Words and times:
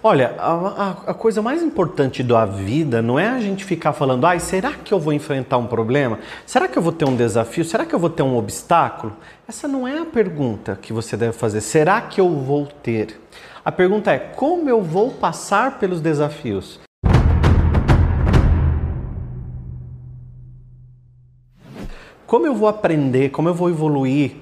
Olha, 0.00 0.36
a, 0.38 0.90
a, 1.08 1.14
coisa 1.14 1.42
mais 1.42 1.60
importante 1.60 2.22
da 2.22 2.46
vida 2.46 3.02
não 3.02 3.18
é 3.18 3.26
a 3.26 3.40
gente 3.40 3.64
ficar 3.64 3.92
falando, 3.92 4.24
ai, 4.26 4.38
será 4.38 4.72
que 4.72 4.94
eu 4.94 5.00
vou 5.00 5.12
enfrentar 5.12 5.58
um 5.58 5.66
problema? 5.66 6.20
Será 6.46 6.68
que 6.68 6.78
eu 6.78 6.82
vou 6.82 6.92
ter 6.92 7.04
um 7.04 7.16
desafio? 7.16 7.64
Será 7.64 7.84
que 7.84 7.92
eu 7.92 7.98
vou 7.98 8.08
ter 8.08 8.22
um 8.22 8.36
obstáculo? 8.36 9.16
Essa 9.48 9.66
não 9.66 9.88
é 9.88 9.98
a 9.98 10.04
pergunta 10.04 10.78
que 10.80 10.92
você 10.92 11.16
deve 11.16 11.32
fazer. 11.32 11.60
Será 11.60 12.00
que 12.00 12.20
eu 12.20 12.30
vou 12.30 12.66
ter? 12.66 13.20
A 13.64 13.72
pergunta 13.72 14.12
é, 14.12 14.18
como 14.20 14.70
eu 14.70 14.80
vou 14.80 15.10
passar 15.10 15.80
pelos 15.80 16.00
desafios? 16.00 16.78
Como 22.24 22.46
eu 22.46 22.54
vou 22.54 22.68
aprender? 22.68 23.30
Como 23.30 23.48
eu 23.48 23.54
vou 23.54 23.68
evoluir? 23.68 24.36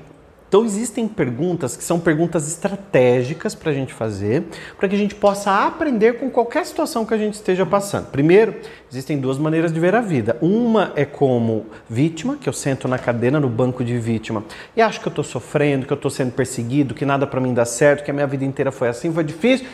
Então 0.57 0.65
existem 0.65 1.07
perguntas 1.07 1.77
que 1.77 1.85
são 1.85 2.01
perguntas 2.01 2.49
estratégicas 2.49 3.55
para 3.55 3.71
a 3.71 3.75
gente 3.75 3.93
fazer, 3.93 4.45
para 4.79 4.89
que 4.89 4.95
a 4.95 4.99
gente 4.99 5.15
possa 5.15 5.67
aprender 5.67 6.15
com 6.19 6.31
qualquer 6.31 6.65
situação 6.65 7.05
que 7.05 7.13
a 7.13 7.19
gente 7.19 7.35
esteja 7.35 7.67
passando. 7.67 8.07
Primeiro, 8.07 8.55
existem 8.91 9.19
duas 9.19 9.37
maneiras 9.37 9.71
de 9.71 9.79
ver 9.79 9.95
a 9.95 10.01
vida. 10.01 10.39
Uma 10.41 10.93
é 10.97 11.05
como 11.05 11.67
vítima, 11.91 12.39
que 12.41 12.49
eu 12.49 12.55
sento 12.55 12.89
na 12.89 12.99
cadeira 12.99 13.39
no 13.39 13.51
banco 13.51 13.85
de 13.85 13.99
vítima 13.99 14.43
e 14.75 14.81
acho 14.81 14.99
que 14.99 15.07
eu 15.07 15.11
estou 15.11 15.23
sofrendo, 15.23 15.85
que 15.85 15.93
eu 15.93 15.97
estou 15.97 16.11
sendo 16.11 16.33
perseguido, 16.33 16.95
que 16.95 17.05
nada 17.05 17.27
para 17.27 17.39
mim 17.39 17.53
dá 17.53 17.67
certo, 17.67 18.03
que 18.03 18.11
a 18.11 18.15
minha 18.15 18.27
vida 18.27 18.47
inteira 18.47 18.73
foi 18.73 18.89
assim, 18.89 19.13
foi 19.13 19.25
difícil. 19.25 19.67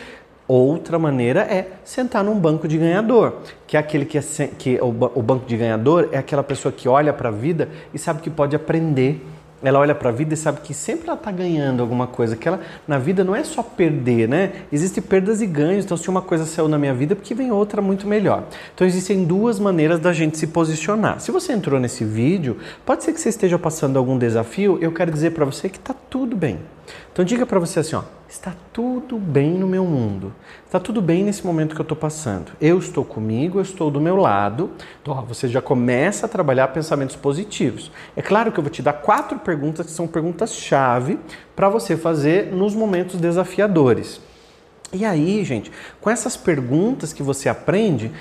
Outra 0.45 0.99
maneira 0.99 1.43
é 1.43 1.65
sentar 1.85 2.25
num 2.25 2.37
banco 2.37 2.67
de 2.67 2.77
ganhador, 2.77 3.35
que 3.65 3.77
é 3.77 3.79
aquele 3.79 4.03
que, 4.03 4.17
é, 4.17 4.21
que 4.59 4.77
o, 4.81 4.89
o 4.89 5.21
banco 5.21 5.45
de 5.45 5.55
ganhador 5.55 6.09
é 6.11 6.17
aquela 6.17 6.43
pessoa 6.43 6.73
que 6.73 6.89
olha 6.89 7.13
para 7.13 7.29
a 7.29 7.31
vida 7.31 7.69
e 7.93 7.97
sabe 7.97 8.21
que 8.21 8.29
pode 8.29 8.53
aprender 8.53 9.25
ela 9.63 9.79
olha 9.79 9.95
para 9.95 10.09
a 10.09 10.11
vida 10.11 10.33
e 10.33 10.37
sabe 10.37 10.61
que 10.61 10.73
sempre 10.73 11.07
ela 11.07 11.17
está 11.17 11.31
ganhando 11.31 11.81
alguma 11.81 12.05
coisa, 12.05 12.35
que 12.35 12.47
ela 12.47 12.59
na 12.87 12.97
vida 12.97 13.23
não 13.23 13.35
é 13.35 13.43
só 13.43 13.63
perder, 13.63 14.27
né? 14.27 14.51
Existem 14.71 15.01
perdas 15.01 15.41
e 15.41 15.47
ganhos, 15.47 15.85
então 15.85 15.95
se 15.95 16.09
uma 16.09 16.21
coisa 16.21 16.45
saiu 16.45 16.67
na 16.67 16.77
minha 16.77 16.93
vida, 16.93 17.13
é 17.13 17.15
porque 17.15 17.33
vem 17.33 17.51
outra 17.51 17.81
muito 17.81 18.05
melhor. 18.05 18.43
Então 18.75 18.85
existem 18.85 19.23
duas 19.23 19.59
maneiras 19.59 19.99
da 19.99 20.11
gente 20.11 20.37
se 20.37 20.47
posicionar. 20.47 21.19
Se 21.19 21.31
você 21.31 21.53
entrou 21.53 21.79
nesse 21.79 22.03
vídeo, 22.03 22.57
pode 22.85 23.03
ser 23.03 23.13
que 23.13 23.21
você 23.21 23.29
esteja 23.29 23.57
passando 23.57 23.97
algum 23.97 24.17
desafio, 24.17 24.77
eu 24.81 24.91
quero 24.91 25.11
dizer 25.11 25.31
para 25.31 25.45
você 25.45 25.69
que 25.69 25.77
está 25.77 25.93
tudo 26.09 26.35
bem. 26.35 26.59
Então 27.11 27.23
diga 27.23 27.45
para 27.45 27.59
você 27.59 27.79
assim, 27.79 27.95
ó, 27.95 28.03
está 28.33 28.55
tudo 28.73 29.19
bem 29.19 29.51
no 29.51 29.67
meu 29.67 29.85
mundo. 29.85 30.33
Está 30.65 30.79
tudo 30.79 31.03
bem 31.03 31.23
nesse 31.23 31.45
momento 31.45 31.75
que 31.75 31.81
eu 31.81 31.83
estou 31.83 31.95
passando. 31.95 32.51
Eu 32.59 32.79
estou 32.79 33.05
comigo, 33.05 33.59
eu 33.59 33.61
estou 33.61 33.91
do 33.91 34.01
meu 34.01 34.15
lado. 34.15 34.71
Então, 34.99 35.13
ó, 35.13 35.21
você 35.21 35.47
já 35.47 35.61
começa 35.61 36.25
a 36.25 36.29
trabalhar 36.29 36.69
pensamentos 36.69 37.15
positivos. 37.15 37.91
É 38.15 38.23
claro 38.23 38.51
que 38.51 38.57
eu 38.57 38.63
vou 38.63 38.71
te 38.71 38.81
dar 38.81 38.93
quatro 38.93 39.37
perguntas 39.37 39.85
que 39.85 39.91
são 39.91 40.07
perguntas-chave 40.07 41.19
para 41.55 41.69
você 41.69 41.95
fazer 41.95 42.51
nos 42.51 42.73
momentos 42.73 43.19
desafiadores. 43.19 44.19
E 44.91 45.05
aí, 45.05 45.43
gente, 45.45 45.71
com 46.01 46.09
essas 46.09 46.35
perguntas 46.35 47.13
que 47.13 47.21
você 47.21 47.47
aprende, 47.47 48.11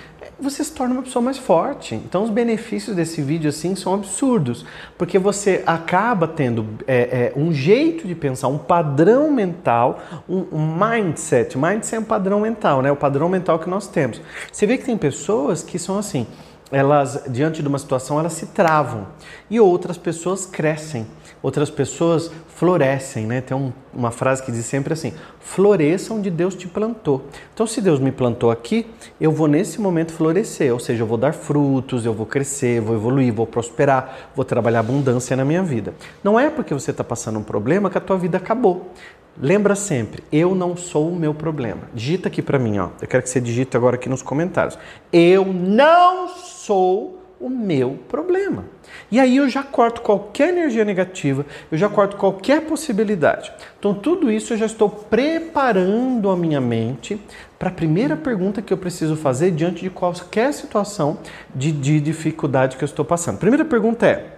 você 0.43 0.65
se 0.65 0.73
torna 0.73 0.95
uma 0.95 1.03
pessoa 1.03 1.23
mais 1.23 1.39
forte. 1.39 1.95
Então, 1.95 2.25
os 2.25 2.31
benefícios 2.31 2.97
desse 2.97 3.23
vídeo 3.23 3.48
assim 3.48 3.75
são 3.75 3.95
absurdos, 3.95 4.65
porque 4.98 5.19
você 5.19 5.62
acaba 5.67 6.27
tendo 6.27 6.67
é, 6.87 7.33
é, 7.35 7.39
um 7.39 7.53
jeito 7.53 8.07
de 8.07 8.15
pensar, 8.15 8.48
um 8.48 8.59
padrão 8.59 9.31
mental, 9.31 10.01
um, 10.29 10.45
um 10.53 10.77
mindset. 10.77 11.57
Mindset 11.57 11.97
é 11.97 12.01
um 12.01 12.05
padrão 12.05 12.41
mental, 12.41 12.83
né? 12.83 12.91
O 12.91 12.97
padrão 12.97 13.29
mental 13.29 13.59
que 13.59 13.70
nós 13.70 13.87
temos. 13.87 14.20
Você 14.51 14.67
vê 14.67 14.77
que 14.77 14.85
tem 14.85 14.97
pessoas 14.97 15.63
que 15.63 15.79
são 15.79 15.98
assim 15.98 16.27
elas, 16.73 17.25
diante 17.28 17.61
de 17.61 17.69
uma 17.69 17.78
situação, 17.78 18.19
elas 18.19 18.33
se 18.33 18.47
travam 18.47 19.06
e 19.51 19.61
outras 19.61 19.98
pessoas 19.98 20.47
crescem, 20.47 21.06
outras 21.42 21.70
pessoas 21.70 22.31
florescem, 22.48 23.27
né? 23.27 23.41
Tem 23.41 23.56
um, 23.56 23.73
uma 23.92 24.11
frase 24.11 24.42
que 24.42 24.51
diz 24.51 24.64
sempre 24.64 24.92
assim: 24.95 25.12
floresça 25.39 26.14
onde 26.14 26.31
Deus 26.31 26.55
te 26.55 26.67
plantou. 26.67 27.27
Então, 27.53 27.67
se 27.67 27.81
Deus 27.81 28.01
me 28.01 28.11
plantou 28.11 28.51
aqui, 28.51 28.87
eu 29.20 29.31
vou 29.31 29.47
nesse 29.47 29.81
momento 29.81 30.12
florescer, 30.12 30.73
ou 30.73 30.81
seja, 30.81 31.03
eu 31.03 31.06
vou 31.06 31.19
dar 31.19 31.34
frutos, 31.34 32.06
eu 32.06 32.14
vou 32.14 32.25
crescer, 32.25 32.81
vou 32.81 32.97
evoluir, 32.97 33.34
vou 33.34 33.47
prosperar, 33.47 34.31
vou 34.34 34.45
trabalhar 34.45 34.81
abundância 34.81 35.36
na 35.36 35.45
minha 35.45 35.63
vida. 35.63 35.92
Não 36.25 36.41
é 36.41 36.48
porque 36.48 36.73
você 36.73 36.91
está 36.91 37.05
passando 37.05 37.39
um 37.39 37.42
problema 37.42 37.91
que 37.91 37.98
a 37.98 38.01
tua 38.01 38.17
vida 38.17 38.39
acabou. 38.39 38.92
Lembra 39.41 39.75
sempre, 39.75 40.23
eu 40.31 40.55
não 40.55 40.77
sou 40.77 41.09
o 41.09 41.17
meu 41.17 41.33
problema. 41.33 41.83
Digita 41.95 42.29
aqui 42.29 42.43
para 42.43 42.59
mim, 42.59 42.79
ó. 42.79 42.91
Eu 43.01 43.09
quero 43.09 43.23
que 43.23 43.31
você 43.31 43.41
digite 43.41 43.77
agora 43.77 43.97
aqui 43.97 44.09
nos 44.09 44.23
comentários. 44.23 44.79
Eu 45.13 45.47
não 45.47 46.29
sou 46.29 47.23
o 47.41 47.51
meu 47.51 47.98
problema. 48.09 48.65
E 49.11 49.19
aí 49.19 49.39
eu 49.39 49.48
já 49.48 49.63
corto 49.63 50.01
qualquer 50.01 50.51
energia 50.51 50.85
negativa, 50.85 51.45
eu 51.70 51.77
já 51.77 51.89
corto 51.89 52.17
qualquer 52.17 52.63
possibilidade. 52.63 53.53
Então 53.79 53.93
tudo 53.93 54.31
isso 54.31 54.53
eu 54.53 54.57
já 54.57 54.67
estou 54.67 54.89
preparando 54.89 56.31
a 56.31 56.37
minha 56.37 56.61
mente 56.61 57.20
para 57.59 57.69
a 57.69 57.73
primeira 57.73 58.17
pergunta 58.17 58.63
que 58.63 58.73
eu 58.73 58.79
preciso 58.79 59.17
fazer 59.17 59.51
diante 59.51 59.83
de 59.83 59.91
qualquer 59.91 60.53
situação 60.53 61.19
de, 61.55 61.73
de 61.73 62.01
dificuldade 62.01 62.77
que 62.77 62.85
eu 62.85 62.87
estou 62.87 63.05
passando. 63.05 63.39
Primeira 63.39 63.64
pergunta 63.64 64.07
é: 64.07 64.37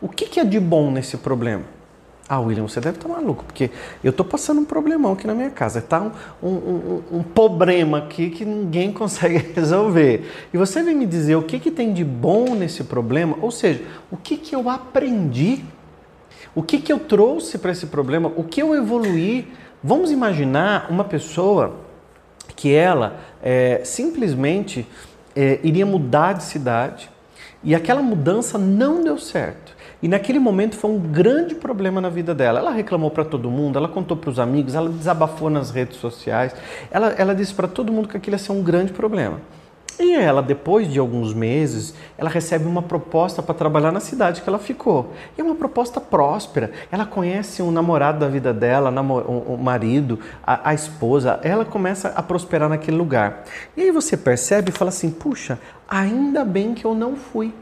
o 0.00 0.08
que, 0.08 0.26
que 0.26 0.38
é 0.38 0.44
de 0.44 0.60
bom 0.60 0.90
nesse 0.90 1.16
problema? 1.16 1.64
Ah, 2.26 2.40
William, 2.40 2.66
você 2.66 2.80
deve 2.80 2.96
estar 2.96 3.06
maluco, 3.06 3.44
porque 3.44 3.70
eu 4.02 4.10
estou 4.10 4.24
passando 4.24 4.58
um 4.58 4.64
problemão 4.64 5.12
aqui 5.12 5.26
na 5.26 5.34
minha 5.34 5.50
casa. 5.50 5.80
Está 5.80 6.00
um, 6.00 6.10
um, 6.42 6.48
um, 6.48 7.18
um, 7.18 7.22
problema 7.22 7.98
aqui 7.98 8.30
que 8.30 8.46
ninguém 8.46 8.90
consegue 8.94 9.52
resolver. 9.54 10.30
E 10.52 10.56
você 10.56 10.82
vem 10.82 10.94
me 10.94 11.04
dizer 11.04 11.36
o 11.36 11.42
que, 11.42 11.58
que 11.58 11.70
tem 11.70 11.92
de 11.92 12.02
bom 12.02 12.54
nesse 12.54 12.84
problema, 12.84 13.36
ou 13.42 13.50
seja, 13.50 13.84
o 14.10 14.16
que, 14.16 14.38
que 14.38 14.54
eu 14.54 14.70
aprendi, 14.70 15.62
o 16.54 16.62
que, 16.62 16.78
que 16.78 16.90
eu 16.90 16.98
trouxe 16.98 17.58
para 17.58 17.72
esse 17.72 17.86
problema, 17.86 18.32
o 18.36 18.42
que 18.42 18.62
eu 18.62 18.74
evoluí. 18.74 19.52
Vamos 19.82 20.10
imaginar 20.10 20.86
uma 20.88 21.04
pessoa 21.04 21.76
que 22.56 22.72
ela 22.72 23.20
é, 23.42 23.82
simplesmente 23.84 24.86
é, 25.36 25.60
iria 25.62 25.84
mudar 25.84 26.32
de 26.32 26.44
cidade 26.44 27.10
e 27.62 27.74
aquela 27.74 28.02
mudança 28.02 28.56
não 28.56 29.02
deu 29.02 29.18
certo. 29.18 29.63
E 30.02 30.08
naquele 30.08 30.38
momento 30.38 30.76
foi 30.76 30.90
um 30.90 30.98
grande 30.98 31.54
problema 31.54 32.00
na 32.00 32.08
vida 32.08 32.34
dela. 32.34 32.58
Ela 32.58 32.70
reclamou 32.70 33.10
para 33.10 33.24
todo 33.24 33.50
mundo, 33.50 33.78
ela 33.78 33.88
contou 33.88 34.16
para 34.16 34.30
os 34.30 34.38
amigos, 34.38 34.74
ela 34.74 34.88
desabafou 34.88 35.48
nas 35.48 35.70
redes 35.70 35.98
sociais. 35.98 36.54
Ela, 36.90 37.08
ela 37.18 37.34
disse 37.34 37.54
para 37.54 37.68
todo 37.68 37.92
mundo 37.92 38.08
que 38.08 38.16
aquilo 38.16 38.34
ia 38.34 38.38
ser 38.38 38.52
um 38.52 38.62
grande 38.62 38.92
problema. 38.92 39.40
E 39.98 40.12
ela, 40.12 40.42
depois 40.42 40.92
de 40.92 40.98
alguns 40.98 41.32
meses, 41.32 41.94
ela 42.18 42.28
recebe 42.28 42.66
uma 42.66 42.82
proposta 42.82 43.40
para 43.40 43.54
trabalhar 43.54 43.92
na 43.92 44.00
cidade 44.00 44.42
que 44.42 44.48
ela 44.48 44.58
ficou. 44.58 45.12
E 45.38 45.40
é 45.40 45.44
uma 45.44 45.54
proposta 45.54 46.00
próspera. 46.00 46.72
Ela 46.90 47.06
conhece 47.06 47.62
um 47.62 47.70
namorado 47.70 48.18
da 48.18 48.28
vida 48.28 48.52
dela, 48.52 48.90
o 48.90 49.56
marido, 49.56 50.18
a, 50.44 50.70
a 50.70 50.74
esposa. 50.74 51.38
Ela 51.44 51.64
começa 51.64 52.08
a 52.08 52.22
prosperar 52.22 52.68
naquele 52.68 52.96
lugar. 52.96 53.44
E 53.76 53.82
aí 53.82 53.90
você 53.92 54.16
percebe 54.16 54.70
e 54.70 54.72
fala 54.72 54.88
assim: 54.88 55.10
puxa, 55.10 55.60
ainda 55.88 56.44
bem 56.44 56.74
que 56.74 56.84
eu 56.84 56.94
não 56.94 57.14
fui. 57.14 57.54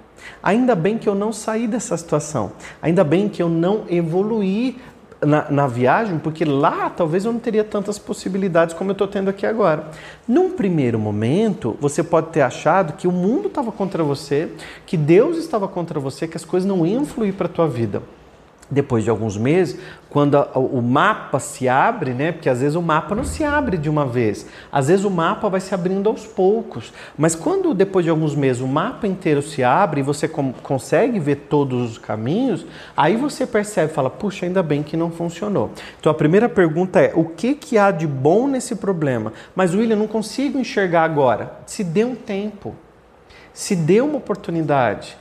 Ainda 0.43 0.75
bem 0.75 0.99
que 0.99 1.09
eu 1.09 1.15
não 1.15 1.33
saí 1.33 1.67
dessa 1.67 1.97
situação. 1.97 2.53
Ainda 2.81 3.05
bem 3.05 3.29
que 3.29 3.43
eu 3.43 3.49
não 3.49 3.85
evoluí 3.89 4.79
na, 5.21 5.51
na, 5.51 5.67
viagem, 5.67 6.19
porque 6.19 6.45
lá 6.45 6.91
talvez 6.91 7.25
eu 7.25 7.33
não 7.33 7.39
teria 7.39 7.63
tantas 7.63 7.99
possibilidades 7.99 8.75
como 8.75 8.91
eu 8.91 8.93
estou 8.93 9.07
tendo 9.07 9.31
aqui 9.31 9.47
agora. 9.47 9.87
Num 10.27 10.51
primeiro 10.51 10.99
momento, 10.99 11.77
você 11.81 12.03
pode 12.03 12.29
ter 12.29 12.43
achado 12.43 12.95
que 12.95 13.07
o 13.07 13.13
mundo 13.13 13.49
estava 13.49 13.71
contra 13.71 14.03
você, 14.03 14.51
que 14.85 14.97
Deus 14.97 15.37
estava 15.37 15.69
contra 15.69 16.01
você, 16.01 16.27
que 16.27 16.37
as 16.37 16.45
coisas 16.45 16.69
não 16.69 16.85
iam 16.85 17.05
fluir 17.05 17.35
para 17.35 17.47
a 17.47 17.51
tua 17.51 17.69
vida 17.69 18.03
depois 18.73 19.05
de 19.05 19.11
alguns 19.11 19.37
meses, 19.37 19.79
quando 20.09 20.37
a, 20.37 20.59
o 20.59 20.81
mapa 20.81 21.39
se 21.39 21.69
abre, 21.69 22.15
né? 22.15 22.33
Porque 22.33 22.49
às 22.49 22.61
vezes 22.61 22.75
o 22.75 22.83
mapa 22.83 23.15
não 23.15 23.23
se 23.23 23.45
abre 23.45 23.77
de 23.77 23.89
uma 23.89 24.07
vez. 24.07 24.47
Às 24.71 24.89
vezes 24.89 25.05
o 25.05 25.11
mapa 25.11 25.49
vai 25.49 25.61
se 25.61 25.75
abrindo 25.75 26.09
aos 26.09 26.27
poucos. 26.27 26.93
Mas 27.17 27.35
quando 27.35 27.75
depois 27.75 28.05
de 28.05 28.11
alguns 28.11 28.35
meses 28.35 28.63
o 28.63 28.67
mapa 28.67 29.07
inteiro 29.07 29.43
se 29.43 29.63
abre 29.63 30.01
e 30.01 30.03
você 30.03 30.27
consegue 30.27 31.21
ver 31.21 31.47
todos 31.51 31.93
os 31.93 31.99
caminhos, 31.99 32.65
aí 32.97 33.15
você 33.17 33.47
percebe, 33.47 33.93
fala, 33.93 34.09
puxa, 34.09 34.47
ainda 34.47 34.63
bem 34.63 34.83
que 34.83 34.97
não 34.97 35.11
funcionou. 35.11 35.71
Então 36.01 36.11
a 36.11 36.15
primeira 36.15 36.49
pergunta 36.49 36.99
é: 36.99 37.13
o 37.15 37.25
que 37.25 37.55
que 37.55 37.77
há 37.77 37.91
de 37.91 38.07
bom 38.07 38.49
nesse 38.49 38.77
problema? 38.77 39.35
Mas 39.55 39.75
William, 39.75 39.97
não 39.97 40.09
consigo 40.09 40.59
enxergar 40.59 41.05
agora. 41.05 41.53
Se 41.67 41.85
dê 41.85 42.05
um 42.05 42.15
tempo. 42.15 42.75
Se 43.53 43.77
dê 43.77 44.01
uma 44.01 44.17
oportunidade. 44.17 45.17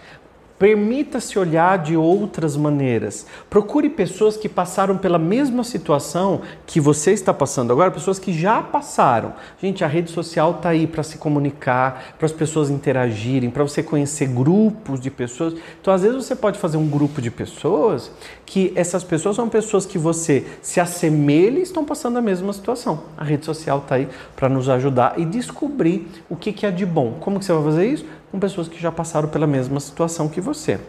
Permita-se 0.61 1.39
olhar 1.39 1.79
de 1.79 1.97
outras 1.97 2.55
maneiras. 2.55 3.25
Procure 3.49 3.89
pessoas 3.89 4.37
que 4.37 4.47
passaram 4.47 4.95
pela 4.95 5.17
mesma 5.17 5.63
situação 5.63 6.41
que 6.67 6.79
você 6.79 7.13
está 7.13 7.33
passando 7.33 7.73
agora, 7.73 7.89
pessoas 7.89 8.19
que 8.19 8.31
já 8.31 8.61
passaram. 8.61 9.33
Gente, 9.59 9.83
a 9.83 9.87
rede 9.87 10.11
social 10.11 10.51
está 10.51 10.69
aí 10.69 10.85
para 10.85 11.01
se 11.01 11.17
comunicar, 11.17 12.13
para 12.15 12.27
as 12.27 12.31
pessoas 12.31 12.69
interagirem, 12.69 13.49
para 13.49 13.63
você 13.63 13.81
conhecer 13.81 14.27
grupos 14.27 14.99
de 14.99 15.09
pessoas. 15.09 15.55
Então, 15.81 15.91
às 15.91 16.03
vezes, 16.03 16.23
você 16.23 16.35
pode 16.35 16.59
fazer 16.59 16.77
um 16.77 16.87
grupo 16.87 17.23
de 17.23 17.31
pessoas 17.31 18.11
que 18.45 18.71
essas 18.75 19.03
pessoas 19.03 19.37
são 19.37 19.49
pessoas 19.49 19.87
que 19.87 19.97
você 19.97 20.45
se 20.61 20.79
assemelha 20.79 21.57
e 21.57 21.63
estão 21.63 21.83
passando 21.83 22.19
a 22.19 22.21
mesma 22.21 22.53
situação. 22.53 23.05
A 23.17 23.23
rede 23.23 23.45
social 23.45 23.79
está 23.79 23.95
aí 23.95 24.07
para 24.35 24.47
nos 24.47 24.69
ajudar 24.69 25.17
e 25.17 25.25
descobrir 25.25 26.07
o 26.29 26.35
que, 26.35 26.53
que 26.53 26.67
é 26.67 26.69
de 26.69 26.85
bom. 26.85 27.17
Como 27.19 27.39
que 27.39 27.45
você 27.45 27.53
vai 27.53 27.63
fazer 27.63 27.87
isso? 27.87 28.05
Com 28.31 28.39
pessoas 28.39 28.67
que 28.67 28.81
já 28.81 28.91
passaram 28.91 29.27
pela 29.27 29.45
mesma 29.45 29.79
situação 29.79 30.29
que 30.29 30.39
você. 30.39 30.79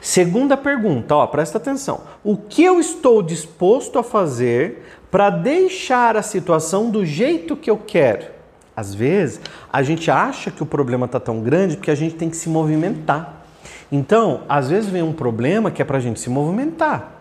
Segunda 0.00 0.56
pergunta, 0.56 1.14
ó, 1.14 1.26
presta 1.26 1.58
atenção. 1.58 2.02
O 2.22 2.36
que 2.36 2.64
eu 2.64 2.80
estou 2.80 3.22
disposto 3.22 3.98
a 3.98 4.02
fazer 4.02 4.82
para 5.10 5.30
deixar 5.30 6.16
a 6.16 6.22
situação 6.22 6.90
do 6.90 7.04
jeito 7.04 7.56
que 7.56 7.70
eu 7.70 7.76
quero. 7.76 8.26
Às 8.76 8.92
vezes, 8.92 9.40
a 9.72 9.82
gente 9.82 10.10
acha 10.10 10.50
que 10.50 10.62
o 10.62 10.66
problema 10.66 11.06
está 11.06 11.20
tão 11.20 11.40
grande 11.40 11.76
porque 11.76 11.90
a 11.90 11.94
gente 11.94 12.16
tem 12.16 12.28
que 12.28 12.36
se 12.36 12.48
movimentar. 12.48 13.44
Então, 13.92 14.42
às 14.48 14.68
vezes 14.68 14.90
vem 14.90 15.02
um 15.02 15.12
problema 15.12 15.70
que 15.70 15.80
é 15.80 15.84
para 15.84 15.98
a 15.98 16.00
gente 16.00 16.18
se 16.18 16.28
movimentar. 16.28 17.12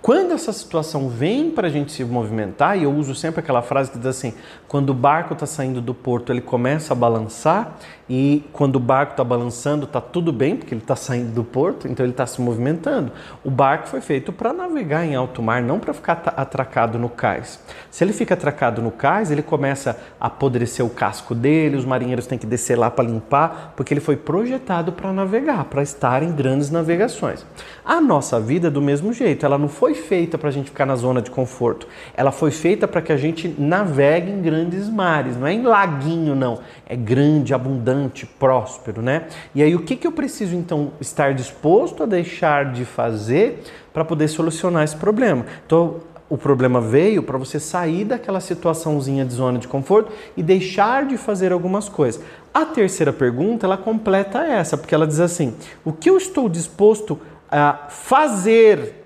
Quando 0.00 0.32
essa 0.32 0.52
situação 0.52 1.08
vem 1.08 1.50
para 1.50 1.68
a 1.68 1.70
gente 1.70 1.92
se 1.92 2.04
movimentar, 2.04 2.76
e 2.76 2.82
eu 2.82 2.92
uso 2.92 3.14
sempre 3.14 3.38
aquela 3.38 3.62
frase 3.62 3.90
que 3.90 3.98
diz 3.98 4.08
assim: 4.08 4.34
quando 4.66 4.90
o 4.90 4.94
barco 4.94 5.32
está 5.32 5.46
saindo 5.46 5.80
do 5.80 5.94
porto, 5.94 6.32
ele 6.32 6.40
começa 6.40 6.92
a 6.92 6.96
balançar, 6.96 7.78
e 8.14 8.44
quando 8.52 8.76
o 8.76 8.78
barco 8.78 9.12
está 9.12 9.24
balançando, 9.24 9.86
está 9.86 9.98
tudo 9.98 10.34
bem, 10.34 10.54
porque 10.54 10.74
ele 10.74 10.82
está 10.82 10.94
saindo 10.94 11.32
do 11.32 11.42
porto, 11.42 11.88
então 11.88 12.04
ele 12.04 12.12
está 12.12 12.26
se 12.26 12.42
movimentando. 12.42 13.10
O 13.42 13.50
barco 13.50 13.88
foi 13.88 14.02
feito 14.02 14.30
para 14.30 14.52
navegar 14.52 15.06
em 15.06 15.14
alto 15.14 15.42
mar, 15.42 15.62
não 15.62 15.80
para 15.80 15.94
ficar 15.94 16.22
atracado 16.36 16.98
no 16.98 17.08
cais. 17.08 17.58
Se 17.90 18.04
ele 18.04 18.12
fica 18.12 18.34
atracado 18.34 18.82
no 18.82 18.90
cais, 18.90 19.30
ele 19.30 19.40
começa 19.40 19.98
a 20.20 20.26
apodrecer 20.26 20.84
o 20.84 20.90
casco 20.90 21.34
dele, 21.34 21.74
os 21.74 21.86
marinheiros 21.86 22.26
têm 22.26 22.36
que 22.36 22.44
descer 22.44 22.76
lá 22.76 22.90
para 22.90 23.08
limpar, 23.08 23.72
porque 23.74 23.94
ele 23.94 24.00
foi 24.00 24.14
projetado 24.14 24.92
para 24.92 25.10
navegar, 25.10 25.64
para 25.64 25.82
estar 25.82 26.22
em 26.22 26.32
grandes 26.32 26.70
navegações. 26.70 27.46
A 27.82 27.98
nossa 27.98 28.38
vida 28.38 28.68
é 28.68 28.70
do 28.70 28.82
mesmo 28.82 29.10
jeito, 29.14 29.46
ela 29.46 29.56
não 29.56 29.68
foi 29.68 29.94
feita 29.94 30.36
para 30.36 30.50
a 30.50 30.52
gente 30.52 30.66
ficar 30.66 30.84
na 30.84 30.96
zona 30.96 31.22
de 31.22 31.30
conforto, 31.30 31.88
ela 32.14 32.30
foi 32.30 32.50
feita 32.50 32.86
para 32.86 33.00
que 33.00 33.10
a 33.10 33.16
gente 33.16 33.48
navegue 33.58 34.30
em 34.30 34.42
grandes 34.42 34.86
mares, 34.90 35.34
não 35.34 35.46
é 35.46 35.54
em 35.54 35.62
laguinho, 35.62 36.34
não, 36.34 36.60
é 36.86 36.94
grande, 36.94 37.54
abundante, 37.54 38.01
próspero, 38.26 39.02
né? 39.02 39.26
E 39.54 39.62
aí 39.62 39.74
o 39.74 39.82
que, 39.82 39.96
que 39.96 40.06
eu 40.06 40.12
preciso 40.12 40.54
então 40.54 40.92
estar 41.00 41.34
disposto 41.34 42.02
a 42.02 42.06
deixar 42.06 42.72
de 42.72 42.84
fazer 42.84 43.62
para 43.92 44.04
poder 44.04 44.28
solucionar 44.28 44.84
esse 44.84 44.96
problema? 44.96 45.44
Então, 45.66 46.00
o 46.32 46.38
problema 46.38 46.80
veio 46.80 47.22
para 47.22 47.36
você 47.36 47.60
sair 47.60 48.06
daquela 48.06 48.40
situaçãozinha 48.40 49.22
de 49.22 49.34
zona 49.34 49.58
de 49.58 49.68
conforto 49.68 50.10
e 50.34 50.42
deixar 50.42 51.04
de 51.04 51.18
fazer 51.18 51.52
algumas 51.52 51.90
coisas. 51.90 52.22
A 52.54 52.64
terceira 52.64 53.12
pergunta, 53.12 53.66
ela 53.66 53.76
completa 53.76 54.38
essa, 54.42 54.78
porque 54.78 54.94
ela 54.94 55.06
diz 55.06 55.20
assim: 55.20 55.54
o 55.84 55.92
que 55.92 56.08
eu 56.08 56.16
estou 56.16 56.48
disposto 56.48 57.20
a 57.50 57.86
fazer 57.90 59.01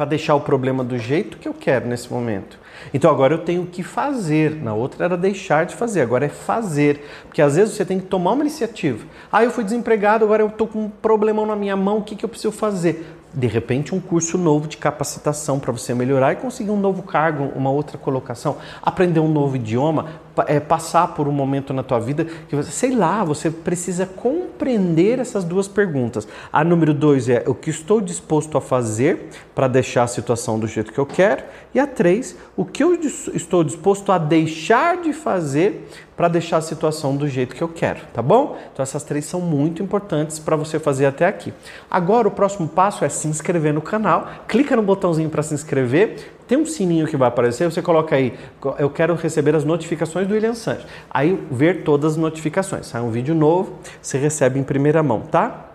para 0.00 0.08
deixar 0.08 0.34
o 0.34 0.40
problema 0.40 0.82
do 0.82 0.96
jeito 0.96 1.36
que 1.36 1.46
eu 1.46 1.52
quero 1.52 1.86
nesse 1.86 2.10
momento. 2.10 2.58
Então 2.94 3.10
agora 3.10 3.34
eu 3.34 3.38
tenho 3.44 3.66
que 3.66 3.82
fazer. 3.82 4.54
Na 4.54 4.72
outra 4.72 5.04
era 5.04 5.14
deixar 5.14 5.66
de 5.66 5.74
fazer, 5.74 6.00
agora 6.00 6.24
é 6.24 6.28
fazer. 6.30 7.06
Porque 7.26 7.42
às 7.42 7.56
vezes 7.56 7.74
você 7.74 7.84
tem 7.84 8.00
que 8.00 8.06
tomar 8.06 8.32
uma 8.32 8.40
iniciativa. 8.40 9.06
Ah, 9.30 9.44
eu 9.44 9.50
fui 9.50 9.62
desempregado, 9.62 10.24
agora 10.24 10.42
eu 10.42 10.46
estou 10.46 10.66
com 10.66 10.84
um 10.84 10.88
problemão 10.88 11.44
na 11.44 11.54
minha 11.54 11.76
mão, 11.76 11.98
o 11.98 12.02
que, 12.02 12.16
que 12.16 12.24
eu 12.24 12.30
preciso 12.30 12.50
fazer? 12.50 13.14
De 13.32 13.46
repente 13.46 13.94
um 13.94 14.00
curso 14.00 14.36
novo 14.36 14.66
de 14.66 14.76
capacitação 14.76 15.58
para 15.58 15.72
você 15.72 15.94
melhorar 15.94 16.32
e 16.32 16.36
conseguir 16.36 16.70
um 16.70 16.80
novo 16.80 17.02
cargo, 17.02 17.52
uma 17.54 17.70
outra 17.70 17.96
colocação, 17.96 18.56
aprender 18.82 19.20
um 19.20 19.28
novo 19.28 19.56
idioma, 19.56 20.06
é, 20.46 20.58
passar 20.58 21.08
por 21.08 21.28
um 21.28 21.32
momento 21.32 21.72
na 21.72 21.82
tua 21.82 22.00
vida 22.00 22.24
que 22.24 22.56
você, 22.56 22.70
sei 22.70 22.94
lá, 22.94 23.22
você 23.24 23.50
precisa 23.50 24.06
compreender 24.06 25.18
essas 25.18 25.44
duas 25.44 25.68
perguntas. 25.68 26.26
A 26.52 26.64
número 26.64 26.94
dois 26.94 27.28
é 27.28 27.44
o 27.46 27.54
que 27.54 27.70
estou 27.70 28.00
disposto 28.00 28.56
a 28.56 28.60
fazer 28.60 29.28
para 29.54 29.68
deixar 29.68 30.04
a 30.04 30.06
situação 30.06 30.58
do 30.58 30.66
jeito 30.66 30.92
que 30.92 30.98
eu 30.98 31.06
quero, 31.06 31.44
e 31.74 31.78
a 31.78 31.86
três, 31.86 32.36
o 32.56 32.64
que 32.64 32.82
eu 32.82 32.94
estou 33.34 33.62
disposto 33.62 34.10
a 34.10 34.18
deixar 34.18 34.96
de 34.96 35.12
fazer 35.12 35.88
para 36.20 36.28
deixar 36.28 36.58
a 36.58 36.60
situação 36.60 37.16
do 37.16 37.26
jeito 37.26 37.56
que 37.56 37.62
eu 37.62 37.68
quero, 37.68 38.00
tá 38.12 38.20
bom? 38.20 38.58
Então 38.70 38.82
essas 38.82 39.02
três 39.02 39.24
são 39.24 39.40
muito 39.40 39.82
importantes 39.82 40.38
para 40.38 40.54
você 40.54 40.78
fazer 40.78 41.06
até 41.06 41.24
aqui. 41.26 41.50
Agora 41.90 42.28
o 42.28 42.30
próximo 42.30 42.68
passo 42.68 43.06
é 43.06 43.08
se 43.08 43.26
inscrever 43.26 43.72
no 43.72 43.80
canal. 43.80 44.28
Clica 44.46 44.76
no 44.76 44.82
botãozinho 44.82 45.30
para 45.30 45.42
se 45.42 45.54
inscrever. 45.54 46.34
Tem 46.46 46.58
um 46.58 46.66
sininho 46.66 47.06
que 47.06 47.16
vai 47.16 47.26
aparecer, 47.26 47.64
você 47.72 47.80
coloca 47.80 48.14
aí, 48.14 48.38
eu 48.78 48.90
quero 48.90 49.14
receber 49.14 49.56
as 49.56 49.64
notificações 49.64 50.28
do 50.28 50.34
William 50.34 50.52
Sanches. 50.52 50.84
Aí 51.10 51.42
ver 51.50 51.84
todas 51.84 52.12
as 52.12 52.18
notificações. 52.18 52.88
Sai 52.88 53.00
um 53.00 53.10
vídeo 53.10 53.34
novo, 53.34 53.78
você 54.02 54.18
recebe 54.18 54.60
em 54.60 54.62
primeira 54.62 55.02
mão, 55.02 55.22
tá? 55.22 55.69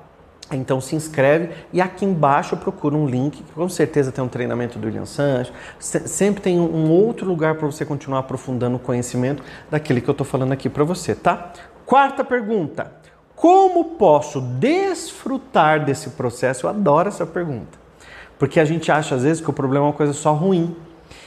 Então 0.51 0.79
se 0.79 0.95
inscreve 0.95 1.49
e 1.73 1.81
aqui 1.81 2.05
embaixo 2.05 2.55
procura 2.55 2.95
um 2.95 3.07
link, 3.07 3.41
que 3.41 3.51
com 3.53 3.67
certeza 3.67 4.11
tem 4.11 4.23
um 4.23 4.27
treinamento 4.27 4.77
do 4.77 4.85
William 4.85 5.05
Sanches, 5.05 5.51
sempre 5.79 6.41
tem 6.41 6.59
um 6.59 6.91
outro 6.91 7.25
lugar 7.25 7.55
para 7.55 7.65
você 7.65 7.83
continuar 7.83 8.19
aprofundando 8.19 8.75
o 8.75 8.79
conhecimento 8.79 9.43
daquele 9.71 10.01
que 10.01 10.09
eu 10.09 10.11
estou 10.11 10.25
falando 10.25 10.51
aqui 10.51 10.69
para 10.69 10.83
você, 10.83 11.15
tá? 11.15 11.51
Quarta 11.83 12.23
pergunta: 12.23 12.91
como 13.35 13.83
posso 13.95 14.39
desfrutar 14.39 15.83
desse 15.83 16.11
processo? 16.11 16.67
Eu 16.67 16.69
adoro 16.69 17.09
essa 17.09 17.25
pergunta, 17.25 17.79
porque 18.37 18.59
a 18.59 18.65
gente 18.65 18.91
acha 18.91 19.15
às 19.15 19.23
vezes 19.23 19.41
que 19.41 19.49
o 19.49 19.53
problema 19.53 19.85
é 19.85 19.89
uma 19.89 19.93
coisa 19.93 20.13
só 20.13 20.33
ruim. 20.33 20.75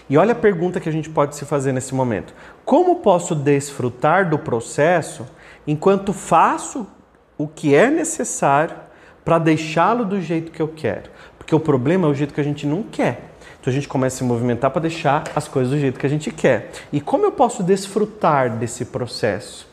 E 0.09 0.17
olha 0.17 0.33
a 0.33 0.37
pergunta 0.37 0.81
que 0.81 0.89
a 0.89 0.93
gente 0.93 1.11
pode 1.11 1.35
se 1.35 1.45
fazer 1.45 1.73
nesse 1.73 1.93
momento: 1.93 2.33
como 2.65 2.97
posso 2.97 3.35
desfrutar 3.35 4.31
do 4.31 4.39
processo 4.39 5.27
enquanto 5.67 6.13
faço 6.13 6.87
o 7.37 7.49
que 7.49 7.75
é 7.75 7.91
necessário 7.91 8.88
para 9.29 9.39
deixá-lo 9.39 10.07
do 10.07 10.23
jeito 10.23 10.51
que 10.51 10.63
eu 10.63 10.69
quero. 10.69 11.11
Porque 11.37 11.55
o 11.55 11.61
problema 11.61 12.09
é 12.09 12.11
o 12.11 12.15
jeito 12.15 12.33
que 12.33 12.41
a 12.41 12.45
gente 12.45 12.67
não 12.67 12.83
quer. 12.83 13.35
Então 13.61 13.71
a 13.71 13.75
gente 13.75 13.87
começa 13.87 14.17
a 14.17 14.19
se 14.21 14.25
movimentar 14.25 14.71
para 14.71 14.81
deixar 14.81 15.25
as 15.37 15.47
coisas 15.47 15.71
do 15.71 15.79
jeito 15.79 16.01
que 16.01 16.07
a 16.07 16.09
gente 16.09 16.31
quer. 16.31 16.71
E 16.91 16.99
como 16.99 17.27
eu 17.27 17.33
posso 17.33 17.63
desfrutar 17.63 18.57
desse 18.57 18.87
processo? 18.87 19.69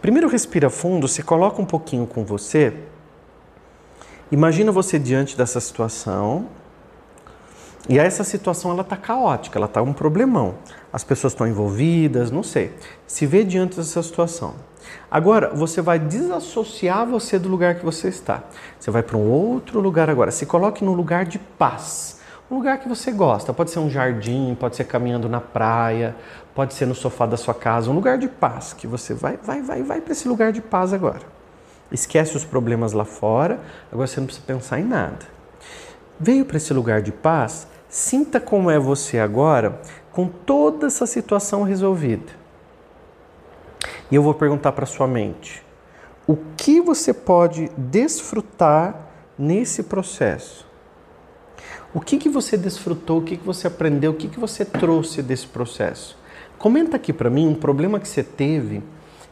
Primeiro 0.00 0.26
respira 0.26 0.68
fundo, 0.68 1.06
se 1.06 1.22
coloca 1.22 1.62
um 1.62 1.64
pouquinho 1.64 2.08
com 2.08 2.24
você. 2.24 2.72
Imagina 4.32 4.72
você 4.72 4.98
diante 4.98 5.36
dessa 5.36 5.60
situação. 5.60 6.48
E 7.88 8.00
essa 8.00 8.24
situação 8.24 8.72
ela 8.72 8.82
tá 8.82 8.96
caótica, 8.96 9.60
ela 9.60 9.68
tá 9.68 9.80
um 9.80 9.92
problemão. 9.92 10.56
As 10.92 11.04
pessoas 11.04 11.34
estão 11.34 11.46
envolvidas, 11.46 12.32
não 12.32 12.42
sei. 12.42 12.72
Se 13.06 13.26
vê 13.26 13.44
diante 13.44 13.76
dessa 13.76 14.02
situação. 14.02 14.56
Agora, 15.10 15.50
você 15.54 15.80
vai 15.80 15.98
desassociar 15.98 17.06
você 17.06 17.38
do 17.38 17.48
lugar 17.48 17.74
que 17.76 17.84
você 17.84 18.08
está. 18.08 18.42
Você 18.78 18.90
vai 18.90 19.02
para 19.02 19.16
um 19.16 19.30
outro 19.30 19.80
lugar 19.80 20.08
agora. 20.08 20.30
Se 20.30 20.46
coloque 20.46 20.84
no 20.84 20.92
lugar 20.92 21.24
de 21.24 21.38
paz. 21.38 22.20
Um 22.50 22.56
lugar 22.56 22.78
que 22.78 22.88
você 22.88 23.10
gosta. 23.10 23.52
Pode 23.52 23.70
ser 23.70 23.78
um 23.78 23.88
jardim, 23.88 24.56
pode 24.58 24.76
ser 24.76 24.84
caminhando 24.84 25.28
na 25.28 25.40
praia, 25.40 26.14
pode 26.54 26.74
ser 26.74 26.86
no 26.86 26.94
sofá 26.94 27.26
da 27.26 27.36
sua 27.36 27.54
casa. 27.54 27.90
Um 27.90 27.94
lugar 27.94 28.18
de 28.18 28.28
paz 28.28 28.72
que 28.72 28.86
você 28.86 29.14
vai, 29.14 29.38
vai, 29.42 29.62
vai, 29.62 29.82
vai 29.82 30.00
para 30.00 30.12
esse 30.12 30.28
lugar 30.28 30.52
de 30.52 30.60
paz 30.60 30.92
agora. 30.92 31.22
Esquece 31.90 32.36
os 32.36 32.44
problemas 32.44 32.92
lá 32.92 33.04
fora. 33.04 33.60
Agora 33.90 34.06
você 34.06 34.20
não 34.20 34.26
precisa 34.26 34.46
pensar 34.46 34.80
em 34.80 34.84
nada. 34.84 35.26
Veio 36.18 36.44
para 36.44 36.56
esse 36.56 36.72
lugar 36.72 37.02
de 37.02 37.12
paz. 37.12 37.66
Sinta 37.88 38.40
como 38.40 38.70
é 38.70 38.78
você 38.78 39.18
agora 39.18 39.80
com 40.12 40.26
toda 40.26 40.86
essa 40.86 41.06
situação 41.06 41.62
resolvida. 41.62 42.41
E 44.12 44.14
eu 44.14 44.22
vou 44.22 44.34
perguntar 44.34 44.72
para 44.72 44.84
sua 44.84 45.08
mente: 45.08 45.64
o 46.26 46.36
que 46.54 46.82
você 46.82 47.14
pode 47.14 47.70
desfrutar 47.78 49.08
nesse 49.38 49.82
processo? 49.82 50.66
O 51.94 52.00
que, 52.00 52.18
que 52.18 52.28
você 52.28 52.58
desfrutou, 52.58 53.20
o 53.20 53.22
que, 53.22 53.38
que 53.38 53.44
você 53.44 53.66
aprendeu, 53.66 54.12
o 54.12 54.14
que, 54.14 54.28
que 54.28 54.38
você 54.38 54.66
trouxe 54.66 55.22
desse 55.22 55.46
processo? 55.46 56.18
Comenta 56.58 56.96
aqui 56.96 57.10
para 57.10 57.30
mim 57.30 57.48
um 57.48 57.54
problema 57.54 57.98
que 57.98 58.06
você 58.06 58.22
teve 58.22 58.82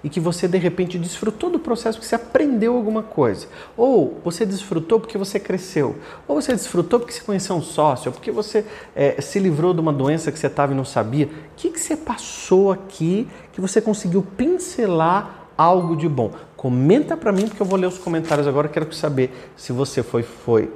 e 0.03 0.09
que 0.09 0.19
você 0.19 0.49
de 0.49 0.57
repente 0.57 0.99
desfrutou 0.99 1.51
do 1.51 1.59
processo 1.59 1.99
porque 1.99 2.09
você 2.09 2.15
aprendeu 2.15 2.75
alguma 2.75 3.03
coisa. 3.03 3.47
Ou 3.77 4.19
você 4.25 4.47
desfrutou 4.47 4.99
porque 4.99 5.19
você 5.19 5.39
cresceu. 5.39 5.97
Ou 6.27 6.41
você 6.41 6.53
desfrutou 6.53 7.01
porque 7.01 7.13
você 7.13 7.21
conheceu 7.21 7.57
um 7.57 7.63
sócio. 7.63 8.09
Ou 8.09 8.13
porque 8.13 8.31
você 8.31 8.65
é, 8.95 9.21
se 9.21 9.39
livrou 9.39 9.75
de 9.75 9.81
uma 9.81 9.93
doença 9.93 10.33
que 10.33 10.39
você 10.39 10.47
estava 10.47 10.73
e 10.73 10.77
não 10.77 10.85
sabia. 10.85 11.27
O 11.27 11.31
que, 11.57 11.71
que 11.71 11.81
você 11.81 11.97
passou 11.97 12.73
aqui 12.73 13.29
que 13.53 13.61
você 13.61 13.81
conseguiu 13.81 14.23
pincelar 14.37 15.49
algo 15.57 15.95
de 15.95 16.09
bom? 16.09 16.33
Comenta 16.57 17.17
para 17.17 17.31
mim 17.31 17.47
porque 17.47 17.61
eu 17.61 17.67
vou 17.67 17.79
ler 17.79 17.87
os 17.87 17.99
comentários 17.99 18.47
agora. 18.47 18.69
Quero 18.69 18.91
saber 18.95 19.31
se 19.57 19.73
você 19.73 20.03
foi, 20.03 20.23
foi 20.23 20.73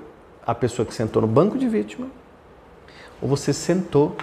a 0.47 0.54
pessoa 0.54 0.85
que 0.85 0.93
sentou 0.93 1.23
no 1.23 1.28
banco 1.28 1.57
de 1.57 1.66
vítima 1.66 2.09
ou 3.23 3.28
você 3.28 3.54
sentou 3.54 4.14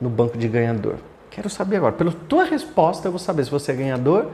no 0.00 0.10
banco 0.10 0.36
de 0.36 0.48
ganhador. 0.48 0.96
Quero 1.38 1.48
saber 1.48 1.76
agora. 1.76 1.92
Pela 1.92 2.10
tua 2.10 2.42
resposta, 2.42 3.06
eu 3.06 3.12
vou 3.12 3.18
saber 3.20 3.44
se 3.44 3.50
você 3.52 3.70
é 3.70 3.74
ganhador, 3.76 4.26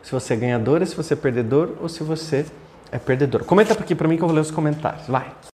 se 0.00 0.12
você 0.12 0.34
é 0.34 0.36
ganhadora, 0.36 0.86
se 0.86 0.94
você 0.94 1.14
é 1.14 1.16
perdedor 1.16 1.70
ou 1.80 1.88
se 1.88 2.04
você 2.04 2.46
é 2.92 2.98
perdedor. 2.98 3.42
Comenta 3.42 3.72
aqui 3.72 3.96
para 3.96 4.06
mim 4.06 4.16
que 4.16 4.22
eu 4.22 4.28
vou 4.28 4.34
ler 4.36 4.42
os 4.42 4.52
comentários. 4.52 5.08
Vai! 5.08 5.51